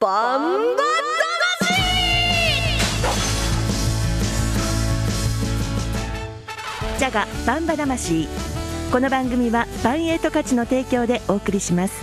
[0.00, 0.82] バンバ
[6.96, 8.28] ジャガバンバ魂。
[8.92, 12.00] この番組はバンエイト価値の提供でお送りします。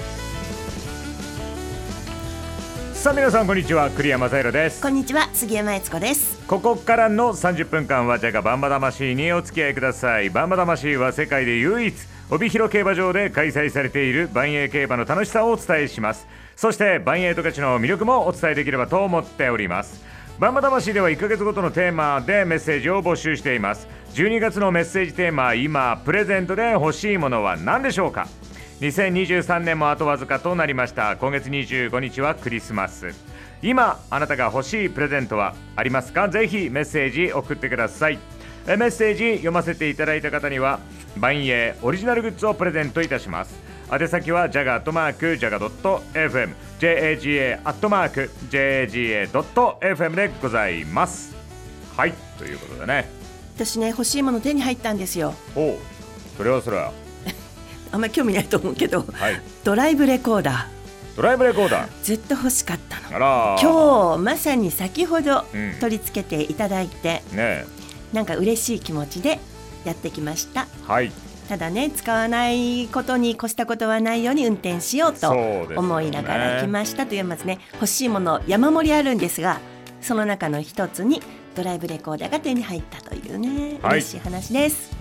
[2.95, 4.81] さあ皆さんこんにちは栗山正宏です。
[4.81, 6.45] こんにちは杉山悦子です。
[6.47, 10.29] ここからの30分間はジャガバンバ魂にお付き合いください。
[10.29, 11.95] バンバ魂は世界で唯一
[12.31, 16.27] 帯広競馬場で開催されている万栄競馬の楽しさをお伝えします。
[16.55, 20.03] そして万栄十勝の魅力もお伝えできればと思っております。
[20.39, 23.87] バンバ魂では1ヶ月ごとのテーマでメッセージを募集しています。
[24.15, 28.27] 12月のメッセージテーマ今プレゼントで欲しいものは何でしょうか
[28.81, 31.15] ？2023年もあとわずかとなりました。
[31.17, 33.13] 今月25日はクリスマス。
[33.61, 36.27] 今あなたが欲しいプレゼントはありますか？
[36.27, 38.17] ぜひメッセージ送ってください。
[38.65, 40.79] メッセージ読ませていただいた方には
[41.17, 43.55] 万栄オリジナルグッズをプレゼントいたします。
[43.91, 51.35] 宛先はジャガアットマークジャガドット FM JAGA アットマーク JAGA ドット FM でございます。
[51.95, 53.07] はいということでね。
[53.55, 55.35] 私ね欲しいもの手に入ったんですよ。
[55.55, 55.77] おう
[56.35, 56.91] それはそれは。
[57.93, 59.39] あんまり興味ないと思うけどはい。
[59.63, 60.65] ドライブレコーダー。
[61.15, 61.89] ドライブレコーダー？
[62.03, 63.15] ずっと欲しかったの。
[63.15, 63.61] あらー。
[63.61, 65.75] 今日まさに先ほどうん。
[65.79, 67.65] 取り付けていただいて、ね
[68.15, 69.39] なんか嬉しい気持ちで
[69.83, 70.67] やってきました。
[70.87, 71.11] えはい。
[71.49, 79.59] ただね使わないことに越したことはないように運転しようと思いながら来ましたというまずね欲しいもの山盛りあるんですが
[80.01, 81.21] その中の一つに
[81.53, 83.99] ドライブレコーダーが手に入ったというね、はい。
[83.99, 84.95] 嬉しい話です。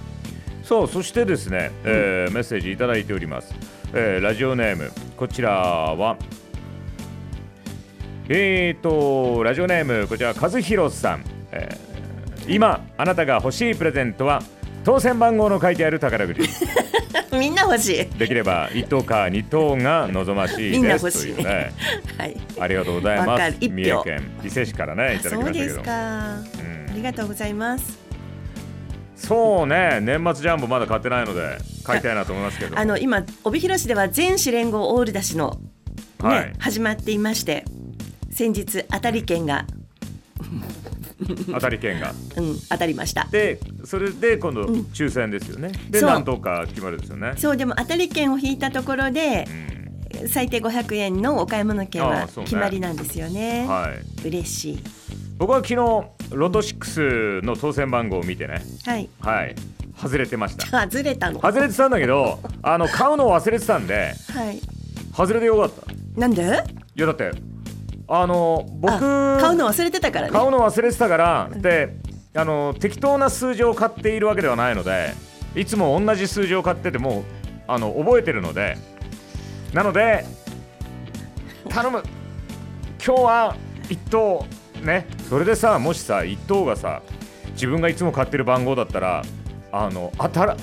[0.64, 3.54] そうそしてですね、えーメッセージいただいております、
[3.94, 6.16] えーラジオネームこちらは
[8.28, 11.93] えーとラジオネームこちら和弘さん、えー
[12.48, 14.42] 今あなたが欲しいプレゼントは
[14.84, 16.40] 当選番号の書いてある宝くじ。
[17.32, 18.18] みんな欲しい。
[18.18, 21.44] できれば1等か2等が望ましいみんなです欲しい。
[21.44, 21.72] ね
[22.18, 22.36] はい。
[22.60, 26.94] ありがとうございわます三重県伊勢市からねいただきましたけどうん。
[26.94, 27.98] りがとうございます。
[29.16, 30.00] そうね。
[30.00, 35.58] 年末ジャンボまだ買ってないので買いたいなと思いますけどあの今帯広市では全市連合オール出しの
[36.22, 36.52] ね、はい。
[36.58, 37.64] 始まっていまして
[38.30, 39.66] 先日当たり券が、
[41.52, 42.12] 当たり券が。
[42.36, 43.28] うん、当たりました。
[43.30, 46.10] でそれで今度抽選ですよね、でそう。
[46.10, 47.34] 何等か決まるんですよね。
[47.36, 50.28] そうでも当たり券を引いたところでうん。
[50.28, 53.66] 最低500円のお買い物券は決まりなんですよね。
[53.66, 53.92] は
[54.24, 54.28] い。
[54.28, 54.78] 嬉しい。
[55.38, 58.62] 僕は昨日ロト6の当選番号を見てね。
[58.86, 59.08] はい。
[59.20, 59.54] はい。
[60.00, 60.66] 外れてました。
[60.88, 61.40] 外れたの？
[61.40, 64.60] 外れてたんだけど あの買うのを忘れてたんではい。
[65.16, 65.92] 外れてよかった。
[65.92, 66.42] いなんで？
[66.94, 67.32] やだって
[68.06, 70.32] あの僕あ買うの忘れてたからね。
[70.32, 71.96] 買うの忘れてたからで
[72.34, 75.14] あの適当な数字を買っているわけではないので
[75.54, 77.24] いつも同じ数字を買ってても
[77.66, 78.76] あの覚えてるので
[79.72, 80.24] なので
[81.68, 82.02] 頼む。
[83.04, 83.56] 今日は
[83.88, 84.46] 1等
[84.82, 85.06] ね。
[85.28, 87.02] それでさもしさ1等がさ
[87.52, 89.22] 自分がいつも買ってる番号だったら
[89.72, 90.56] あの当たら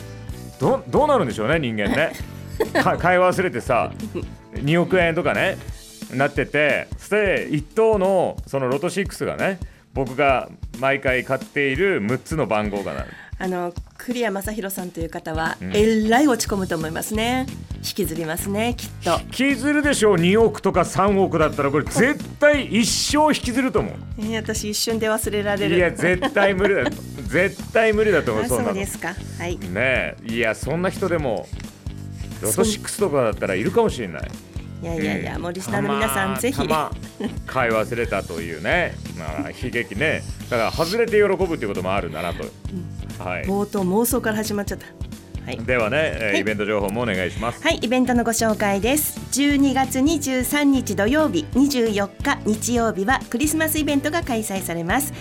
[0.60, 2.14] どどうなるんでしょうね人間ね。
[2.74, 3.92] か買い忘れてさ
[4.54, 5.58] 2億円とかね
[6.14, 9.60] なっててそして1等のそのロト6がね
[9.94, 10.50] 僕が
[10.80, 13.08] 毎回買っている6つの番号がなる。
[13.38, 15.76] あの栗谷正宏さんという方は、ん。
[15.76, 17.48] えらい落ち込むと思いますね。
[17.78, 19.20] 引きずりますねきっと。
[19.20, 20.16] 引きずるでしょう。
[20.16, 23.94] 2億とか3億だったらこれ絶対一生引きずると思う。
[24.20, 25.76] えー私一瞬で忘れられる。
[25.76, 26.84] いや絶対無理だ。
[27.28, 29.16] 絶対無理だと思うあそうですか。
[29.40, 29.58] はい。
[29.76, 30.16] え。
[30.24, 31.48] いやそんな人でも
[32.42, 34.32] ロト6とかだったらいるかもしれない
[34.82, 36.58] いやいやいや、もうリスナーの皆さん、ぜひ。
[37.46, 42.44] 買い忘れたというね、 まあ、悲劇ねだから外れて喜ぶっていうこともあるんだなと、
[43.24, 44.86] はい、冒頭妄想から始まっちゃった。
[45.46, 45.58] はい。
[45.58, 49.20] ではね、えーはいイベント情報もお願いします、はい、イベントのご紹介です。
[49.32, 55.14] 12月23日土曜日、24日日曜日はクリスマスイベントが開催されます。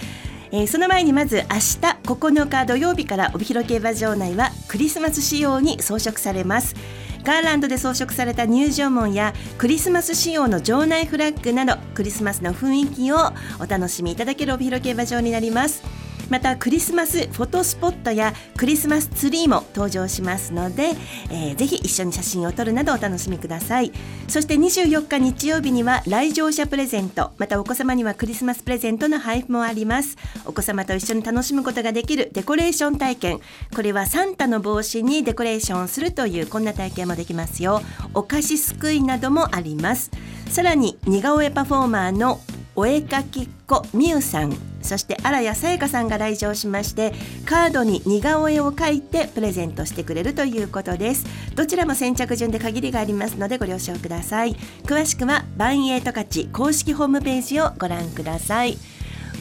[0.53, 6.75] えーその前にまず明日9日土曜日から帯広競馬場内はクリスマス仕様に装飾されます
[7.23, 13.17] ガーランドで装飾された入場門やクリスマス仕様の場内フラッグなどクリスマスの雰囲気を
[13.61, 16.10] お楽しみいただける帯広競馬場になります。
[16.31, 20.93] またクリスマスフォトスポットやクリスマスツリーも登場しますので、
[21.31, 23.93] えーぜひ一緒に写真を撮るなどお楽しみください。
[24.29, 30.17] そして24日日曜日には来場者プレゼントまたお子様にはクリスマスプレゼントの配布もあります。
[30.47, 33.41] お子様と一緒に楽しむことができるデコレーション体験。
[33.75, 37.83] これはサンタの帽子にデコレーションするというこんな体験もできますよ。
[38.15, 40.11] お菓子すくいなどもあります。
[40.49, 42.41] さらに似顔絵パフォーマーの
[42.81, 44.57] お絵かきっ子みゆさん。
[44.81, 47.13] そして荒谷さやかさんが来場しまして
[47.45, 51.27] カードに似顔絵を描いてプレゼントしてくれるということです。
[51.55, 54.57] どちらも先着順で限りがありますのでご了承ください。
[54.85, 58.79] 詳しくは万栄十勝公式ホームページをご覧ください。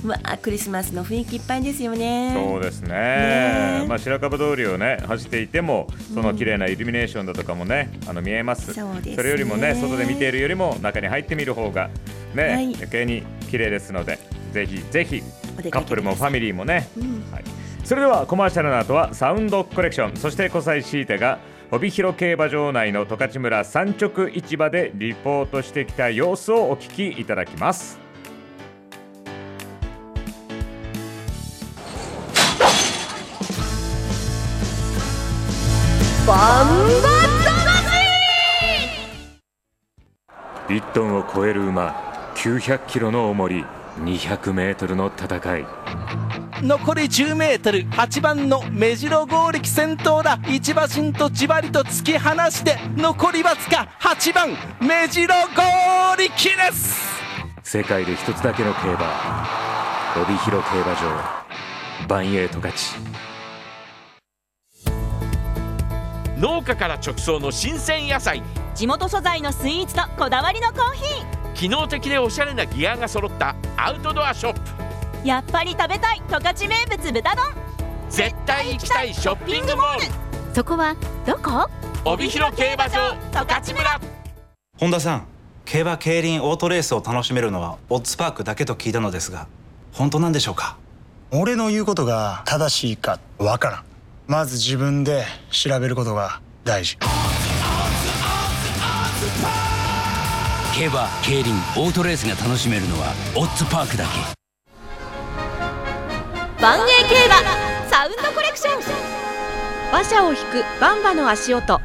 [0.05, 2.31] わあクリスマスの雰囲気いっぱいですよね。
[2.33, 3.85] そうですね。
[3.87, 11.89] まあ白樺通りをね走っていてもその綺麗なイルミネーションだとかもね、あの見えます、そね、それよりもね外で見ているよりも中に入ってみる方が
[12.33, 14.19] ね、はい、余計に綺麗ですので
[14.53, 15.21] ぜひぜひ
[15.69, 17.43] カップルもファミリーもね、うん、はい、
[17.83, 20.15] それではコマーシャルの後はサウンドコレクション。
[20.15, 21.39] そして小西シータが
[21.71, 27.99] 帯広競馬場内の十勝村産直市場でリポートしてきた様子をお聞きいただきます
[36.29, 36.67] バン
[37.01, 37.09] バ
[40.69, 41.95] 1トンを超える馬
[42.35, 43.65] 900キロの重り
[43.97, 45.65] 200メートルの戦い。
[46.61, 50.37] 残り10メートル8番の目白剛力先頭だ。
[50.47, 54.49] 一馬身とじわりと突き放して残りわずか8番
[54.79, 57.09] 目白剛力です。
[57.63, 59.47] 世界で一つだけの競馬
[60.21, 62.07] 帯広競馬場。
[62.07, 63.28] バンエイト勝ち
[66.39, 68.41] 農家から直送の新鮮野菜。
[68.73, 71.53] 地元素材のスイーツとこだわりのコーヒー。
[71.53, 75.27] 機能的でおしゃれなギアが揃ったアウトドアショップ。
[75.27, 77.45] やっぱり食べたい十勝名物豚丼。
[78.09, 80.05] 絶対行きたいショッピングモール。
[80.55, 80.95] そこは
[81.25, 81.69] どこ？
[82.05, 84.01] 帯広競馬場十勝村。
[84.77, 85.27] 本田さん
[85.65, 89.47] 競馬競輪オートレースを楽しめるのはオッズパークだけと聞いたのですが
[89.91, 90.77] 本当なんでしょうか？
[91.31, 93.88] 俺の言うことが正しいかわからん
[94.29, 96.97] まず自分で調べることが大事。
[100.75, 104.09] 競馬競輪オートレースが楽しめるのはオッズパークだけ。
[106.61, 107.37] 万栄競馬
[107.89, 108.81] サウンドコレクション。
[109.89, 111.81] 馬車を引くバンバの足音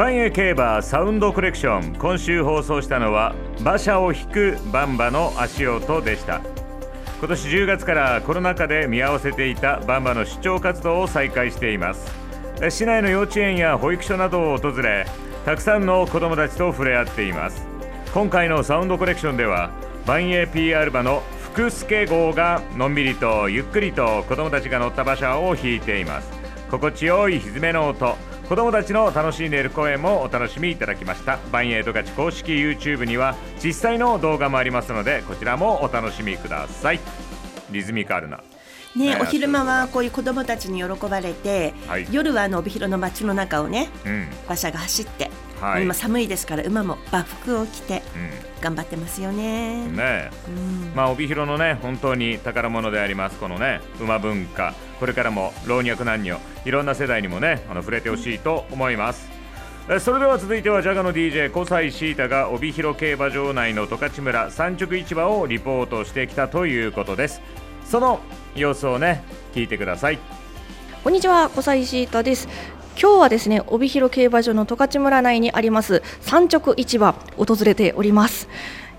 [0.00, 1.94] 万栄競馬サウンドコレクション。
[1.96, 6.40] 今週放送したのは馬車を引くバンバの足音でした。
[7.18, 12.10] 今年10月からコロナ禍で見合わせていたバンバの出張活動を再開しています。
[12.70, 15.04] 市内の幼稚園や保育所などを訪れ
[15.44, 17.66] たくさんの子どもたちと触れ合っています。
[18.14, 19.70] 今回のサウンドコレクションでは
[20.06, 26.32] 万栄 PR 馬の福助号がのんびりとゆっくりと子どもたちが乗った馬車を引いています。
[26.70, 28.29] 心地よい蹄の音。
[28.50, 31.38] 子供たちの楽しんでいる声もお楽しみいただきました。
[31.52, 36.98] バンエイトガチ公式 YouTube には実際の動画もありますのでこちらもお楽しみください。
[37.70, 38.40] リズミカルな。
[38.96, 48.02] ね、お昼間はこういう子供たちに喜ばれて、はい、夜はあの帯広の街の中をね、うん、馬車が走って、はい、今寒いですから馬も馬服を着て
[48.60, 49.86] 頑張ってますよね。
[49.86, 54.74] ね、うん、まあ帯広のね本当に宝物でありますこのね馬文化。
[54.98, 59.30] これからも老若男女いろんな世代にもねあの触れてほしいと思います。
[60.00, 67.42] それでは続いてはジャガの DJ 小西シータが帯広競馬場内の十勝村産直市場をリポートしてきたということです。
[67.84, 68.20] その
[68.54, 70.18] 様子をね聞いてください。
[71.02, 72.46] こんにちは小西シータです
[73.00, 78.46] 今日はですね帯広競馬場の十勝村内にあります産直市場訪れております。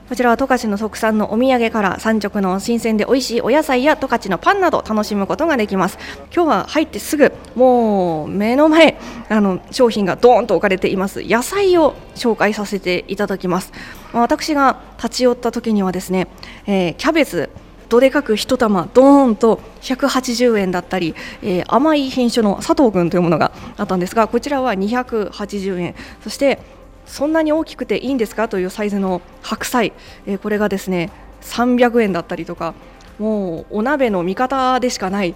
[0.09, 5.99] こちらは十勝の特産のお土産から産直の新鮮で美味しいお野菜や十勝のパンなど楽しむことができます。
[6.35, 8.97] 今日は入ってすぐもう目の前
[9.29, 11.21] あの商品がドーンと置かれています。
[11.21, 13.71] 野菜を紹介させていただきます。
[14.13, 16.27] 私が立ち寄った時にはですね、
[16.65, 17.51] えー、キャベツ
[17.91, 25.95] どでかく1玉ドーンと180円だったり、えー、甘い品種の佐藤君というものがあったんですがこちらは280円。
[26.23, 26.59] そして
[27.05, 29.91] そんなに大きくていいんですかというサイズの白菜、
[30.25, 32.75] えー、これがですね300円だったりとか
[33.19, 35.35] もうお鍋の味方でしかない。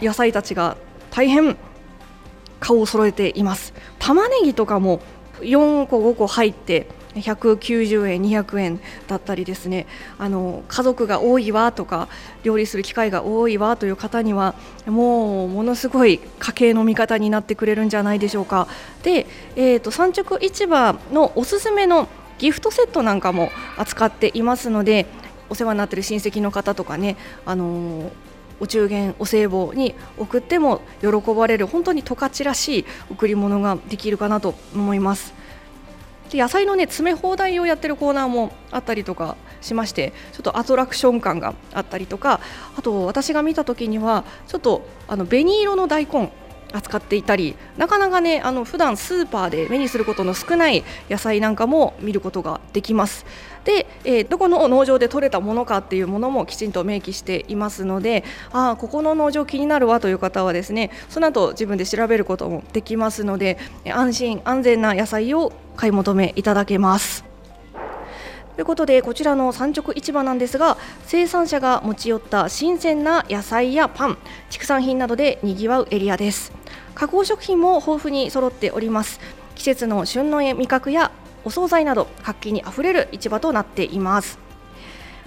[0.00, 0.78] 野菜たちが
[1.10, 1.58] 大変
[2.60, 3.74] 顔を揃えています。
[3.98, 5.02] 玉ねぎとかも
[5.40, 9.86] 4個5個入って190円、200円だったりですね
[10.18, 12.08] あの家族が多いわとか
[12.42, 14.54] 料理する機会が多いわという方には
[14.86, 18.68] もうものすごい家計の味方になってくれるんじゃないでしょうか。
[19.02, 25.06] で、えーと、産直市場のおすすめのギフトセットなんかも扱っていますので
[25.48, 27.16] お世話になっている親戚の方とかね、
[27.46, 28.10] あのー
[28.60, 35.43] お中元お歳暮に送っても喜ばれる本当に十勝らしい贈り物ができるかなと思います。
[36.34, 42.40] で野菜のね詰め放題をやってるコーナーもあったりとかしましてちょっとアトラクション感があったりとか
[42.76, 46.32] あと私が見た時にはちょっとあの紅色の大根
[46.74, 53.24] 扱っていたりなかなかねあの普段スーパーで目にすることの少ない野菜なんかも見ることができます
[53.64, 67.34] で、えーどこの農場で採れたものかっていうものもきちんと明記していますのでああここの農場気になるわという方はですねその後自分で調べることもできますので安心安全な野菜を買い求めいただけます。
[68.54, 76.52] ということでこちらの産直市場なんですが生産者が持ち寄った新鮮な野菜やパン畜産品などでにぎわうエリアです
[76.94, 79.20] 加工食品も豊富に揃っております。
[79.54, 81.10] 季節の旬の味覚や
[81.44, 84.38] お惣菜など活気にあふれる市場となっています。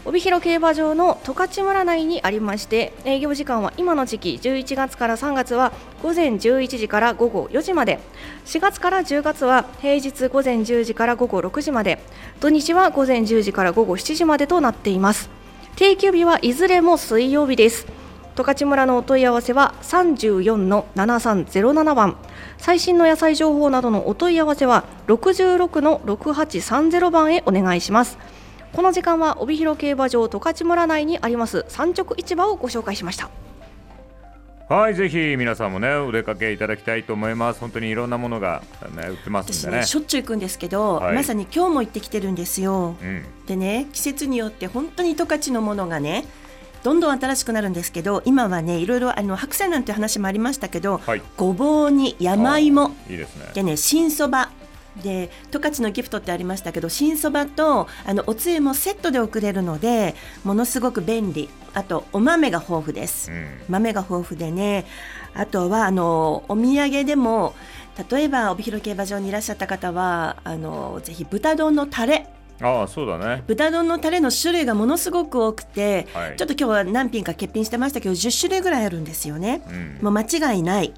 [0.05, 7.99] 帯広競馬場の十勝村内にありまして営業時間は今の時期11月から3月は午前11時から午後4時まで。
[8.45, 11.99] 4月から10月は平日午前10時から午後6時まで。
[12.39, 15.29] 土日は午前10時から午後7時までとなっています。
[15.75, 17.85] 定休日はいずれも水曜日です。
[18.37, 22.17] 十勝村のお問い合わせは34の7307番。
[22.59, 28.19] 最新の野菜情報などのお問い合わせは66の6830番へお願いします。
[28.73, 31.65] この時間は帯広競馬場十勝村内にあります。
[31.67, 33.31] 産直市場をご紹介しました。
[34.69, 37.59] はいぜひ皆さんもねお出かけいただきたいと思います。
[37.59, 38.61] 本当にいろんなものが、
[38.95, 39.77] ね、売ってます私んでね。
[39.77, 41.15] ねしょっちゅう行くんですけど、はい。
[41.15, 42.97] まさに今日も行ってきてるんですよ。
[43.01, 43.25] うん。
[43.47, 46.25] でね季節によって本当に十勝のものがね
[46.83, 51.21] どんどん新しくなるんですけど今はねいろいろあの白菜なんて話もありましたけど、はい。
[51.35, 53.51] ごぼうに山芋いいですね。
[53.53, 54.49] でね新そば。
[55.03, 61.49] で十勝のギフトってありましたけど新そばとあのおつゆもセットで送れるのでものすごく便利。
[61.75, 63.47] あとお豆が豊富です、うん。
[63.69, 64.85] 豆が豊富でね
[65.35, 67.53] あとはあのお土産でも
[68.09, 72.27] 例えば帯広競馬場にいらっしゃった方はあのぜひ豚丼のタレ
[72.61, 73.43] ああそうだね。
[73.47, 76.35] 豚丼のタレの種類がものすごく多くて、はい。
[76.37, 79.61] ちょっと今日は何品か欠品してましたけど10種類ぐらいあるんですよね。
[79.69, 79.99] うん。
[80.01, 80.93] もう間違いない。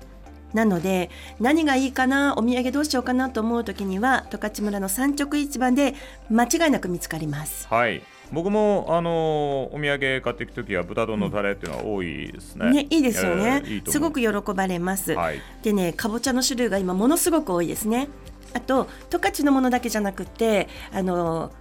[0.53, 5.93] なので何がいいかなお土産どうしようかなと思う時には十勝村の産直市場で
[6.31, 7.67] 間違いなく見つかります。
[7.67, 8.01] はい。
[8.31, 13.61] 僕もあのーお土産買っていくときは豚丼のタレっていうのは多いですね、ね、いいですよね。
[13.63, 15.41] えーいい、すごく喜ばれます、はい。
[15.63, 18.07] でねかぼちゃの種類が今ものすごく多いですね
[18.53, 21.51] あと十勝のものだけじゃなくてあの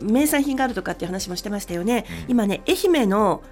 [0.00, 3.42] 名産品があるとかっていう話もしてましたよね、今ね愛媛の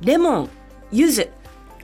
[0.00, 0.50] レモン
[0.90, 1.30] 柚子。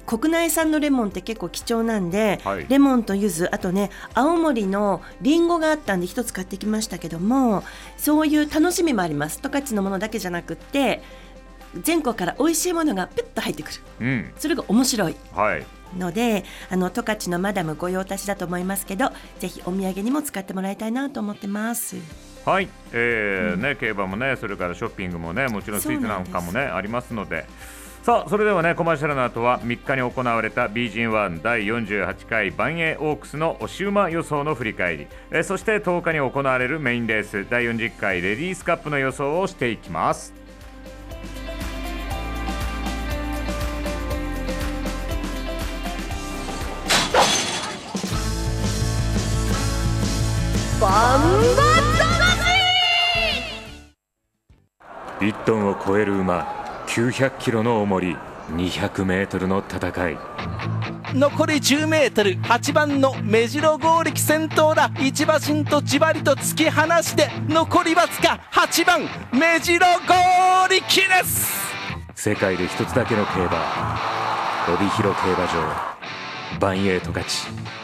[0.06, 2.66] 国内産のレモンって結構貴重なんで、はい。
[2.68, 3.48] レモンと柚子。
[3.50, 7.64] あとね青森のリンゴがあったんで一つ買ってきましたけども
[7.96, 9.40] そういう楽しみもあります。
[9.40, 11.02] 十勝のものだけじゃなくって
[11.82, 13.80] 全国から美味しいものがピュッと入ってくる。
[14.00, 14.32] うん。
[14.36, 15.16] それが面白い。
[15.32, 15.66] はい。
[15.98, 21.96] のであの十勝のマダム御用達だと思いますけどぜひお土産にも使ってもらいたいなと思ってます。
[22.44, 27.46] はい、えーね、競馬もね、それからショッピングもね、もちろんスイーツなんかもね、ありますので。
[28.02, 40.43] さあ、それではね、コマーシャルの後は3日に行われた BG1 第48回万栄オークスの押し馬予想の振り返り、えーそして10日に行われるメインレース第40回レディースカップの予想をしていきます。
[55.20, 58.16] 1トンを超える馬、900キロの重り、
[58.50, 60.18] 200メートルの戦い。
[61.14, 64.90] 残り 10m 8番の目白剛力先頭だ。
[65.00, 71.54] 一馬身とじわりと突き放して残りわずか8番目白剛力です。
[72.14, 73.98] 世界で一つだけの競馬
[74.68, 75.94] 帯広競馬場。
[76.60, 77.83] 万栄十勝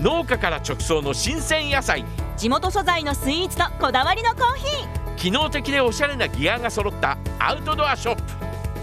[0.00, 2.04] 農家から直送の新鮮野菜。
[2.36, 4.86] 地元素材のスイーツとこだわりのコーヒ
[5.16, 8.22] 機能的でおしゃれなギアが揃ったアウトドアショップ。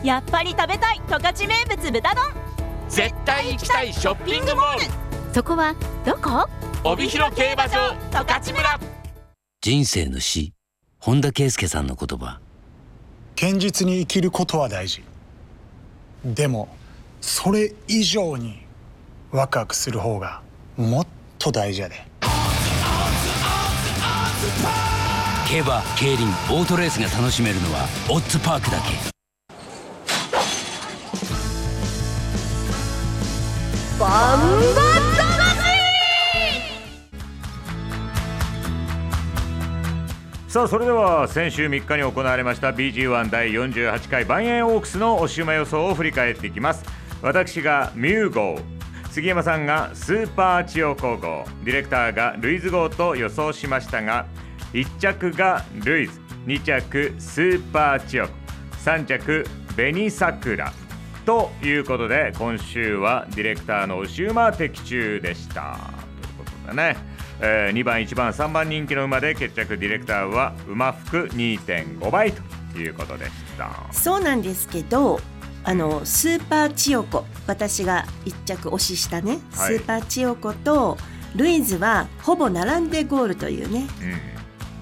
[0.02, 2.24] ーやっぱり食べたい十勝名物豚丼。
[2.90, 5.34] 絶対行きたいショッピングモール。
[5.34, 6.50] そこはどこ？
[6.84, 8.80] 帯広競馬場十勝村。
[9.62, 10.54] 人生の死。
[11.00, 12.40] 本田圭佑さんの言葉。
[13.40, 15.04] 堅実に生きることは大事。
[16.26, 16.76] でも
[17.22, 18.66] それ以上に
[19.32, 20.43] ワクワクする方が
[20.78, 21.96] もっと大事やで。
[25.48, 29.14] 競馬競輪オートレースが楽しめるのはオッズパークだけ。
[40.48, 46.84] さあそれでは先週3日に行われました BG1 第48回万円オークスのおし馬予想を振り返っていきます。
[47.22, 48.83] 私がミューゴー
[49.14, 54.26] 杉山さんがスーパーチオ高校ディレクターがルイズ号と予想しましたが
[54.74, 58.34] 1着がルイズ2着スーパーチオコ
[58.84, 60.74] 3着紅桜
[61.28, 65.78] ということで今週はディレクターの牛馬的中でした。
[66.22, 66.98] ということでね、
[67.40, 69.78] えー2番1番3番人気の馬で決着。
[69.78, 73.72] ディレクターは馬服2.5倍ということでした。
[73.92, 75.22] そうなんですけど
[75.66, 79.78] あのスーパーチヨコ私が一着推ししたね、はい。
[79.78, 80.98] スーパーチヨコと
[81.36, 83.88] ルイズはほぼ並んでゴールというね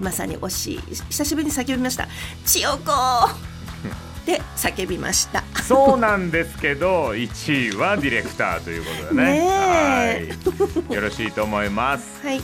[0.00, 0.04] ん。
[0.04, 2.08] まさに推し久しぶりに叫びました
[2.44, 2.90] 「チヨコ!
[4.26, 5.42] 」で叫びました。
[5.62, 9.38] そうなんですけど1位はディレクターということでね。
[9.40, 10.94] ねはい。
[10.94, 12.04] よろしいと思います。
[12.24, 12.40] はい。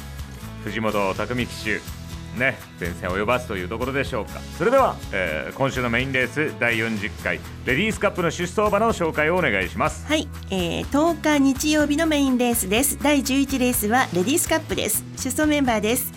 [0.64, 1.97] 藤本匠騎手
[2.38, 4.40] ね前線を及ばすというところでしょうか。
[4.56, 10.06] それでは、えー今週のメインレース第40回レディースカップの出走馬の紹介をお願いします。
[10.06, 12.98] はい、えー、10日日曜日のメインレースです。
[13.02, 15.04] 第11レースはレディースカップです。
[15.16, 16.12] 出走メンバーです。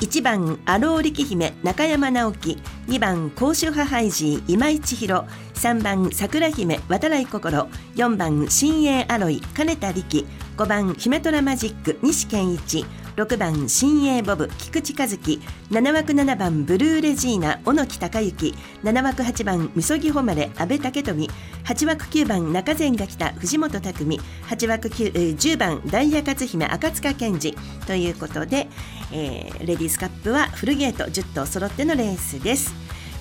[0.00, 2.58] 1番アロー力姫中山直樹。
[2.88, 7.68] 2番甲州派ハイジー今井千尋3番桜姫渡来心。
[7.96, 10.26] 4番新鋭アロイ金田力。
[10.56, 15.40] 5番姫虎マジック西健一6番新鋭ボブ菊池和樹。
[15.70, 18.54] 7枠7番ブルーレジーナ小野木隆之。
[18.82, 21.30] 7枠8番みそぎ誉れ阿部武富。
[21.64, 27.54] 8枠9番中前が来た藤本匠8枠9、えー10番ダイヤ勝姫赤塚健二。
[27.86, 28.68] ということで、
[29.12, 32.74] えーレディースカップはフルゲート10頭揃ってのレースです。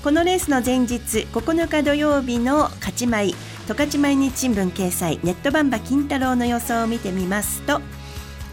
[0.04, 3.34] このレースの前日9日土曜日の勝ち米
[3.68, 7.80] 十勝毎日新聞掲載ネットバンバ金太郎の予想を見てみますと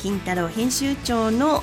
[0.00, 1.62] 金太郎編集長の、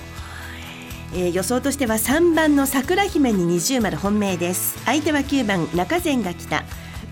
[1.13, 4.77] えー予想としては3番の桜姫に二重丸本命です。
[4.85, 6.63] 相手は9番中前が来た。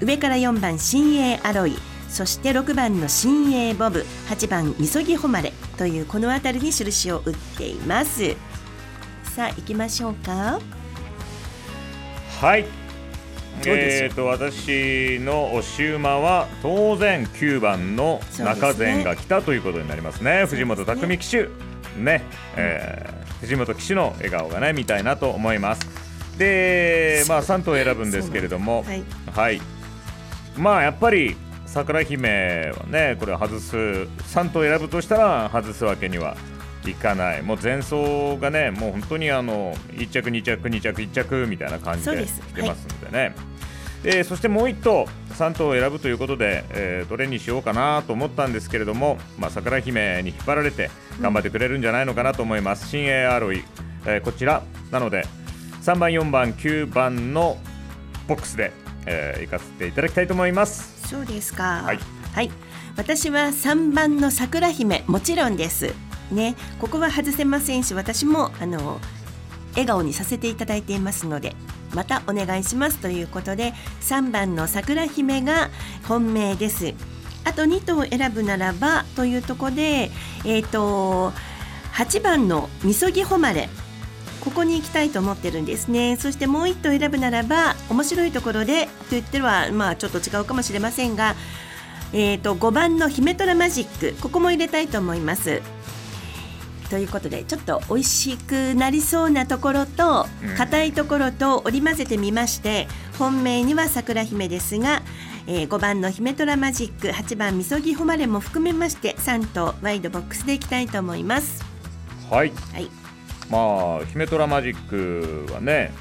[0.01, 1.75] 上から4番新鋭アロイ。
[2.09, 4.05] そして6番の新鋭ボブ。
[4.29, 5.53] 8番みそぎ誉れ。
[5.77, 8.35] というこの辺りに印を打っています。
[9.35, 10.59] さあ行きましょうか。
[12.41, 12.84] はい。
[13.65, 20.45] えー、と私の押し馬は当然9番の中前が来たということになりますね。
[20.45, 21.49] 藤本匠騎手。
[21.97, 22.23] ね、
[22.57, 25.87] えー藤本騎手の笑顔がね見たいなと思います。
[26.37, 28.83] でまあ3頭選ぶんですけれども。
[28.83, 29.03] はい。
[29.33, 29.61] はい。
[30.57, 36.35] まあやっぱり桜姫はねこれ外す3頭選ぶとしたら外すわけには
[36.91, 37.41] いかない。
[37.41, 42.41] もう前走がねもう本当にあの1着2着2着1着みたいな感じでそうです。
[42.41, 43.35] 来てますんでね。
[44.03, 53.63] えーそしてもう1頭3頭を選ぶということで、えーどれにしようかなと思ったんですけれども、まあ、桜姫に引っ張られて頑張ってくれるんじゃないのかなと思います、新鋭アロイ、
[54.05, 54.61] えーこちら。
[54.91, 55.25] なので
[55.81, 57.57] 3番4番9番の
[58.27, 58.73] ボックスで、
[59.07, 61.07] えー行かせていただきたいと思います。
[61.09, 61.81] そうですか。
[61.83, 61.93] は
[62.41, 62.51] い。
[62.97, 65.93] 私は3番の桜姫もちろんです。
[66.31, 68.99] ね、ここは外せませんし、私もあの
[69.71, 71.55] 笑顔にさせていただいていますので、
[71.93, 75.69] またお願いしますということで、3番の桜姫が
[76.07, 76.93] 本命です。
[77.43, 80.11] あと2頭選ぶならばというところで、
[80.45, 81.31] えっ、と
[81.93, 83.69] 8番のみそぎ誉れ。
[84.45, 86.17] ここに行きたいと思ってるんですね。
[86.17, 91.35] そしてもう一頭選ぶならば面白いところでと言ってはまあちょっと違うかもしれませんが、
[92.13, 95.61] えー、と5番の姫虎マジックここも入れたいと思います。
[96.89, 100.55] ということでちょっと美味しくなりそうなところとうん。
[100.55, 105.01] 硬いところと織り交ぜてみまして本命には桜姫ですが、
[105.47, 111.63] えー5番の姫虎マジック8番みそぎ誉れも含めまして3頭ワイドボックスでいきたいと思います。
[112.29, 112.51] はい。
[112.73, 112.89] はい。
[113.49, 115.91] まあ姫虎マジックはね、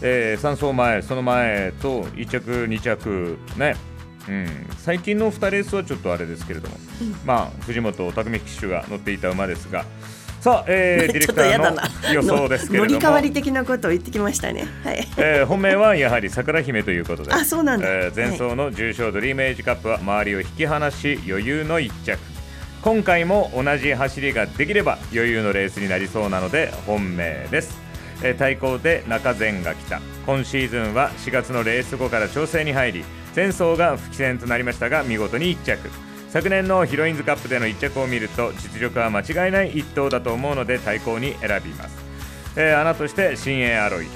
[0.00, 3.76] えー、3走前その前と1着2着ね。
[4.28, 6.76] うん、最近の2レースはちょっとあれですけれども、
[7.24, 9.86] まあ藤本匠騎手が乗っていた馬ですが
[10.40, 12.90] さあ、えー、 ディレクターの予想ですけれども。
[12.90, 14.66] 乗り換わり的なことを言ってきましたね。
[14.84, 15.06] はい。
[15.16, 17.32] えー本命はやはり桜姫ということで。
[17.32, 17.86] あそうなんだ。
[17.88, 22.18] えー前走の重賞ドリームエイジカップは周りを引き離し余裕の1着。
[22.82, 27.76] 今回も同じ走りができれば余裕のレースになりそうなので本命です、
[28.22, 30.00] えー対抗で中前が来た。
[30.26, 35.90] 今シーズンは4月のレース後から調整に入り前走が不起戦となりましたが見事に1着
[36.28, 41.96] 昨年のヒロインズカップでの1着を見ると実力は間違いない1頭だと思うので対抗に選びます、
[42.56, 44.06] えー穴として新鋭アロイ。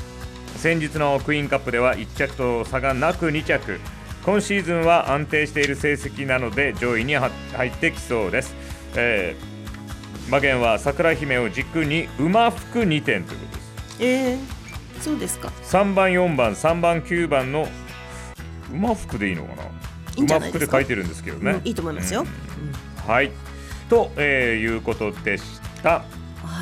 [0.57, 3.81] 先日のクイーンカップでは1着と差がなく2着。
[4.25, 8.55] 今シーズンは安定している成績なので上位には入ってきそうです、
[8.95, 13.73] えー、馬券は桜姫を軸に馬服2点ということです。
[14.01, 14.39] えー、
[15.01, 15.49] そうですか。
[15.65, 17.67] 3番4番3番9番の
[18.73, 19.72] 馬服でいいのかな？
[20.17, 22.27] いいんじゃ馬ないですか服で書いてるんですけどね、うんいいと思いますよ。
[23.07, 23.33] はい。
[23.89, 25.45] と、えーいうことでし
[25.83, 25.91] た。
[25.91, 26.05] は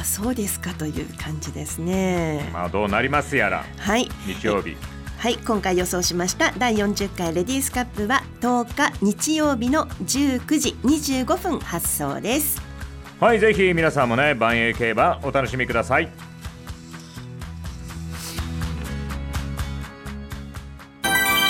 [0.00, 2.48] あそうですかという感じですね。
[2.52, 3.64] まあどうなりますやら。
[3.78, 4.08] はい。
[4.26, 4.76] 日曜日。
[5.18, 6.52] はい今回予想しました。
[6.52, 12.60] 第40回レディースカップは10日日曜日の19時25分発送です。
[13.20, 16.10] はいぜひ皆さんもね万栄競馬お楽しみください。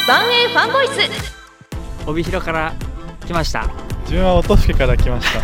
[0.09, 1.40] 万栄ファンボイス
[2.11, 2.75] 帯広から
[3.27, 3.69] 来ました。
[4.03, 5.41] 自分は音更から来ました。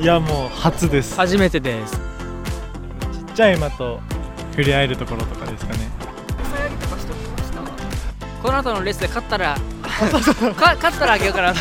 [0.00, 1.16] いやもう初です。
[1.16, 1.96] 初めてです。
[1.96, 4.00] ちっちゃい馬と
[4.52, 5.88] 触れ合えるところとかですかね。
[8.42, 9.60] この後のレースで勝ったらか
[10.76, 11.52] 勝ったらあげようかな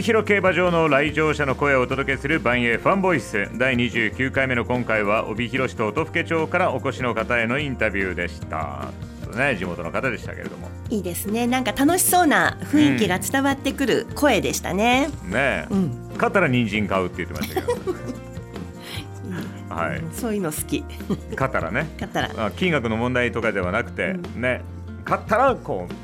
[0.00, 3.50] 帯広競馬場の来場者の声をお届けする万栄ファンボイス。
[3.58, 8.92] 第29回目の今回は帯広市と音更町からお越しの方へのインタビューでした。
[9.36, 10.70] ね地元の方でしたけれども。
[10.88, 11.46] いいですね。
[11.46, 15.90] なんか楽しそうな雰囲気が伝わってくる声でしたね、ねえ、うん。
[16.14, 17.94] 勝ったら人参買うって言ってましたけど。
[19.68, 20.02] はい。
[20.14, 20.82] そういうの好き。
[21.32, 21.90] 勝ったらね。
[21.96, 22.46] 勝ったら。
[22.46, 24.62] あ金額の問題とかではなくて、ね
[25.04, 25.94] 勝ったらこう。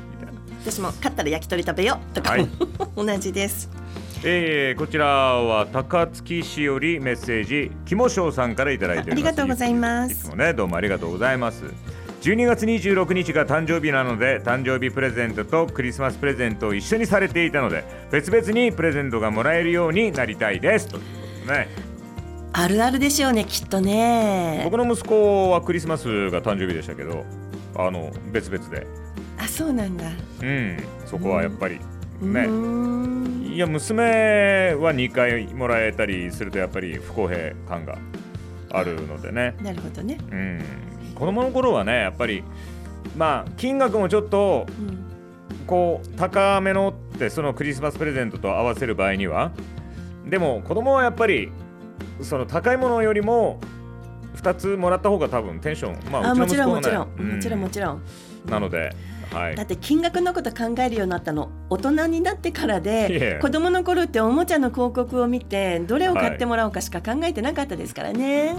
[0.63, 2.47] 私も勝ったら焼き鳥食べようとか、はい。
[2.95, 3.76] 同じです
[4.23, 9.29] えー、こちらは高槻市よりメッセージキモショウさんからいただいております。
[9.29, 11.65] ありがとうございますいつもねどうもありがとうございます。
[12.21, 20.87] 12月26日が誕生日なので誕生日プレゼントとクリスマスプレゼントを一緒にされていたので別々にプレゼントがもらえるようになりたいです。
[20.87, 21.07] というこ
[21.45, 21.67] とでね。
[22.53, 24.61] あるあるでしょうねきっとね。
[24.63, 27.23] 僕の息子はクリスマスが誕生日でしたけど
[27.75, 28.87] あの別々で。
[29.37, 30.05] あそうなんだ。
[30.41, 30.77] うん。
[31.05, 32.47] そこはやっぱりうね。
[33.53, 37.97] いや娘は2回もらえたりするとやっぱり不公平感が
[38.71, 39.55] あるのでね。
[39.61, 40.17] なるほどね。
[40.31, 40.61] うん。
[41.15, 42.43] 子供の頃はねやっぱり
[43.15, 45.07] まあ金額もちょっとうん。
[45.67, 49.51] こう高めのってそのクリスマスプレゼントと合わせる場合には
[50.25, 51.51] でも子供はやっぱり
[52.21, 53.59] その高いものよりも
[54.37, 58.01] 2つもらった方が多分テンションまああもちうちの息子はろんもちろん、ねもちろんもんちろん。
[58.45, 58.95] なので
[59.31, 59.55] はい。
[59.55, 61.49] だって金額のこと考えるようになったの。
[61.69, 63.39] 大人になってからいでや。
[63.39, 68.55] 子供の頃っておもちゃの広告を見てどれを買ってもらおうかしか考えてなかったですからね、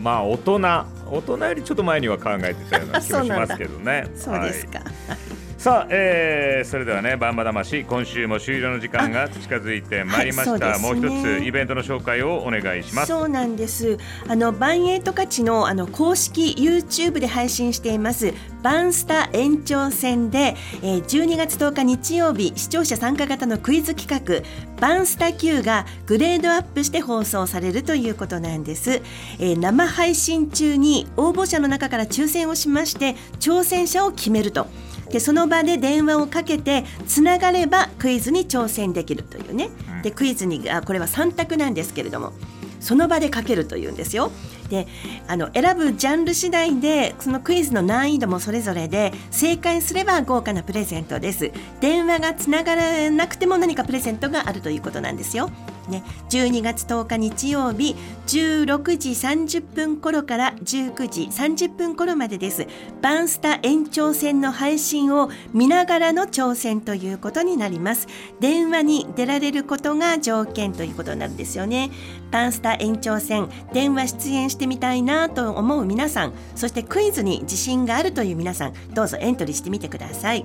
[0.00, 0.86] まあ大人大
[1.20, 4.06] 人よりちょっと前には考えてたような気もしますけどね。
[4.16, 10.66] そうですか、はいさあ、えー、それではね、バンバ魂、今週も終了の時間が近づいてまいりました。
[10.66, 13.06] はいそうもう一つイベントの紹介をお願いします。
[13.06, 13.96] そうなんです。
[14.26, 24.44] あのバンエイトカチのあの公式 YouTube で配信していますバンスタ延長戦で、えー、12月10日日曜日視聴者参加型のクイズ企画
[24.80, 29.00] バンスタ Q がグレードアップして放送されるということなんです。
[29.38, 34.66] えー生配信中に応募者の中から抽選をしまして挑戦者を決めると。
[35.12, 39.70] でその場で電話をかけてつながればクイズに挑戦できるというね
[40.02, 42.32] でクイズにあこれは3択なんですけれども
[42.80, 44.32] その場でかけるというんですよ。
[44.72, 44.86] で
[45.28, 51.52] あの選ぶジャンル次第でそのクイズの難易度もそれぞれで正解すれば豪華なプレゼントです。
[51.80, 55.50] 電話がつながらなくても何かプレゼントがあるということなんですよ。
[55.88, 57.96] ね、12月10日日曜日
[58.28, 62.66] 16時30分頃から19時30分頃までです。
[63.02, 68.06] バンスタ延長戦の配信を見ながらの挑戦ということになります。
[68.40, 71.90] 電話に出られることが条件ということになるんですよね。
[72.32, 80.44] パンスタ延長戦電話出演してみたいなと思う皆さんそしてクイズに自信があるという皆さんどうぞエントリーしてみてください。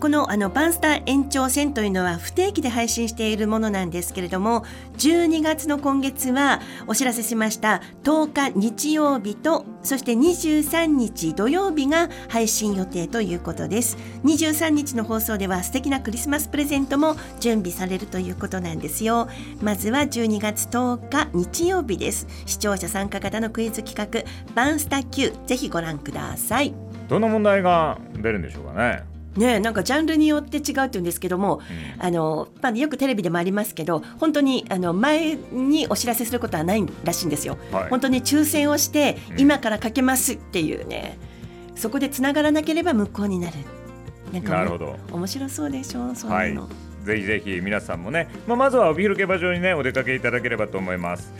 [0.00, 4.64] このあのバンスター延長戦というのは不定期で配信しているものなんですけれども
[4.98, 13.96] 12月の今月はお知らせしました10日日曜日とそして23日土曜日が配信予定ということです。
[14.24, 19.28] 23日の放送では素敵なクリスマスプレゼントも準備されるということなんですよ。
[19.62, 22.26] まずは12月10日日曜日です。
[22.46, 26.74] 視聴者参加型のクイズ企画バンスタ Q ぜひご覧ください。
[27.08, 29.15] どんな問題が出るんでしょうかね。
[29.36, 31.60] ねえなんかジャンルによって違うって言うんですけども、
[31.98, 37.58] あのまあ、よくテレビでもありますけど本当にあの前にお知らせすることはないらしいんですよ。
[37.72, 41.18] はい本当に抽選をして、今からかけますっていうね
[41.74, 43.56] そこでつながらなければ無効になる。
[44.32, 44.96] なんかなるほど。
[45.12, 46.68] 面白そうでしょそうはいいうの。。
[47.06, 51.32] ぜひぜひ皆さんもね、まあ、まずは帯広競馬場にねお出かけいただければと思います。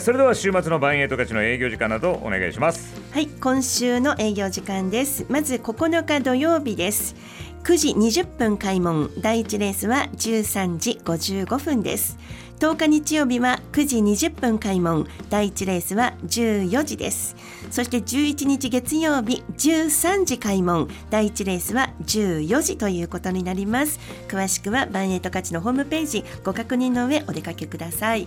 [0.00, 3.00] それでは週末のバンエイト勝ちの営業時間などお願いします。
[3.10, 5.26] はい、今週の営業時間です。
[5.28, 7.16] まず9日土曜日です。
[7.64, 7.88] 9時
[8.22, 12.16] 20分開門、第1レースは13時55分です。
[12.58, 15.06] 10日日曜日は9時20分開門。
[15.30, 17.36] 第1レースは14時です。
[17.70, 20.88] そして11日月曜日13時開門。
[21.08, 24.00] 第1レースは14時ということになります。
[24.26, 28.26] 詳しくはバンエイト価値のホームページご確認の上お出かけください。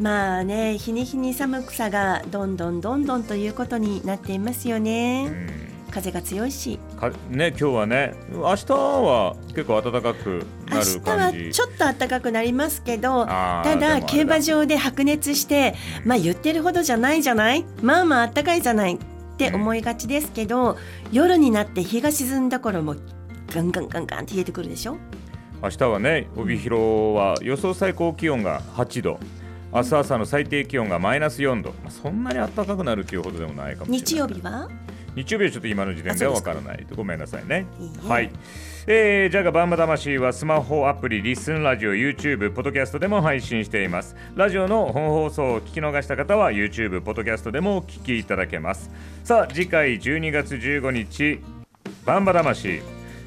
[0.00, 6.80] まあね日に日に寒さがどんどんどんどんということになっていますよね、風が強いし。
[6.98, 17.64] かね今日はね明日は結構暖かくなる明日は感じちょっと暖かくなりますけどただ競馬場で白熱してまあ言ってるほどじゃないじゃない？
[17.80, 18.98] まあまあ暖かいじゃないっ
[19.36, 20.76] て思いがちですけど、
[21.10, 22.96] 夜になって日が沈んだ頃も
[23.52, 24.96] ガンガンガンガンって冷えてくるでしょ？
[25.62, 29.18] 明日はね帯広は予想最高気温が8度。
[29.72, 34.00] 明日朝の最低気温がマイナス4度、まあ、そんなに暖かくなるっていうほどでもないかもしれない。
[34.06, 34.68] 日曜日は？
[35.14, 36.86] 日曜日はちょっと今の時点ではわからない。
[36.94, 37.66] ごめんなさいね。
[37.80, 38.08] いいえ。
[38.08, 38.30] はい。
[38.86, 44.14] えー、ジャガバンバ魂はスマホアプリリスンラジオ YouTube ポッドキャストでも配信しています。
[44.34, 48.90] ラジオの本放送を聞き逃した方は YouTube ポッドキャストでもお聞きいただけます。
[49.24, 51.40] さあ次回12月15日
[52.04, 52.82] バンバ魂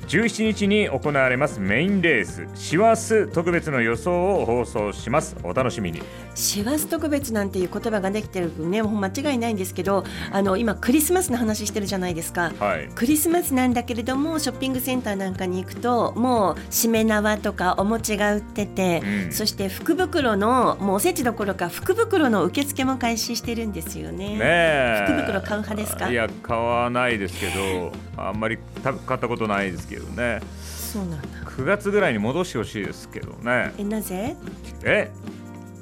[0.07, 2.47] 17日に行われますメインレース。
[2.55, 5.35] 師走特別の予想を放送します。
[5.43, 6.01] お楽しみに。
[6.33, 12.53] 師走特別なんていう言葉ができてるね間違いないんですけどあの今クリスマスの話してるじゃないですか。
[12.57, 12.89] はい。
[12.95, 19.31] クリスマスなんだけれどもショッピングセンターなんかに行くともうしめ縄とかお餅が売ってて、うん。
[19.33, 24.29] そして福袋のもうおせちどころか福袋の受付も開始してるんですよね。
[24.29, 25.05] ねえ。
[25.05, 26.09] 福袋買う派ですか？
[26.09, 30.41] いや買わないですけどあんまりた買ったことないですけどね。
[30.61, 31.27] そうなんだ。
[31.45, 33.73] 9月ぐらいに戻してほしいですけどね。
[33.77, 34.35] えなぜ、
[34.83, 35.11] え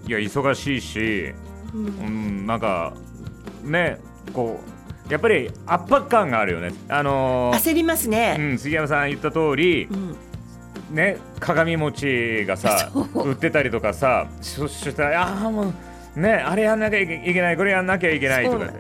[0.07, 1.33] いや忙しいし
[1.73, 2.93] ううんんなんか
[3.63, 3.97] ね
[4.33, 4.59] こ
[5.09, 6.73] うやっぱり圧迫感があるよね。
[6.89, 8.35] あのー焦りますね。
[8.39, 10.15] うん、杉山さん言った通り、うん。
[10.91, 15.73] ね鏡餅がさ売ってたりとかさそそしたらああも
[16.15, 18.73] うねあれやんなきゃいけないこれやんなきゃいけないとかで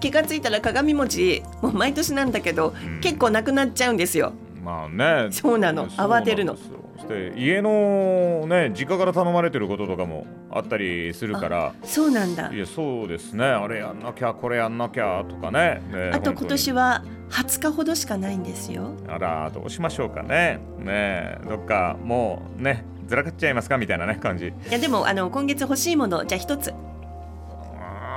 [0.00, 4.32] 気がついたら鏡餅もう毎年なんだけど、結構なくなっちゃうんですよ。
[4.62, 5.28] まあね。
[5.30, 5.88] そうなの。
[5.88, 6.56] 慌てるの。
[6.56, 11.74] して家のね実家から頼まれてることとかもあったりするから。
[11.82, 12.52] そうなんだ。
[12.52, 12.58] い。
[12.58, 13.44] やそうですね。
[13.44, 15.82] あれやんなきゃこれやんなきゃとかね。
[15.90, 18.92] ねあと今年はは20日ほどしかないんですよ。
[19.08, 20.60] あらどうしましょうかね。
[20.78, 23.76] ねどっかもうねずらかっちゃいますか？
[23.76, 24.46] みたいなね感じ。
[24.46, 26.72] いやでもあの今月欲しいものじゃあ一つ、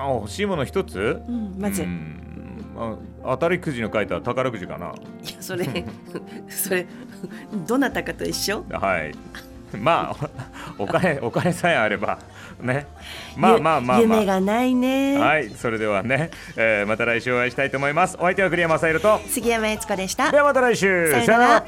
[0.08, 1.22] あー欲しいもの一つ？
[1.28, 2.24] うん、まず、いうん。
[2.78, 4.88] あ当たりくじの書いた宝くじかな。
[4.88, 4.93] や
[5.39, 5.65] それ
[6.50, 6.86] それ
[7.67, 8.63] どなたかと一緒？
[8.72, 9.13] はい。
[9.78, 10.30] まあ
[10.78, 12.20] おお金お金さえあれば
[12.62, 12.86] ね。
[13.36, 14.00] まあまあまあまあ。
[14.00, 18.15] 夢がないね、はいそれではね、えーまた来週お会いしたいと思います。
[18.17, 19.20] お相手は栗山雅宏と。
[19.28, 20.32] 杉山悦子でした。
[20.32, 21.12] ではまた来週。
[21.12, 21.65] さよなら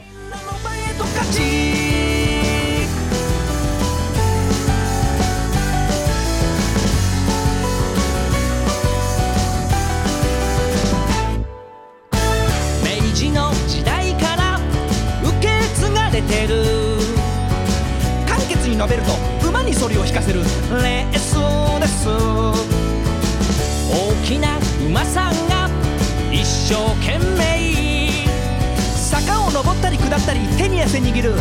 [30.89, 31.35] 汗握る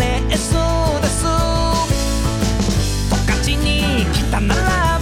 [0.00, 0.50] レース
[1.00, 1.22] です。
[3.08, 4.98] 十勝に来たなら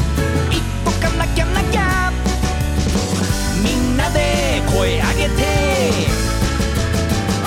[0.50, 2.12] 一歩かなきゃなきゃ。
[3.64, 5.40] みんなで声上げて。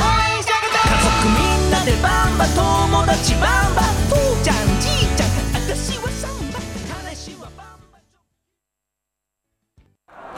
[0.10, 6.58] 家族みんなでバンバ友達バンバ父ちゃんじいちゃん私はサンバ。
[7.06, 8.00] 彼氏はバンバ。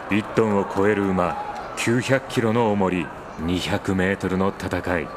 [0.09, 1.37] 1トンを超える馬
[1.77, 3.07] 900キロの重り
[3.39, 5.07] 200メートルの戦い。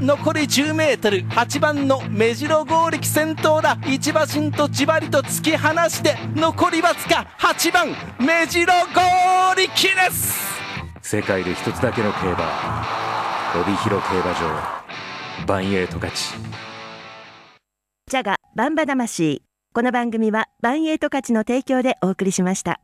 [0.00, 3.78] 残り 10m8 番の目白剛力先頭だ。
[3.86, 10.38] 一馬身とじわりと突き放して残りわずか8番目白剛力です。
[11.02, 12.84] 世界で一つだけの競馬。
[13.60, 15.46] 帯広競馬場。
[15.46, 16.12] バンエイト勝。
[16.12, 16.34] ち
[18.10, 19.42] ジャガバンバ魂。
[19.74, 22.80] この番組はバンエイト価値の提供でお送りしました